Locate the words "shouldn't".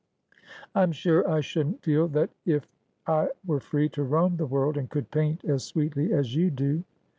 1.41-1.83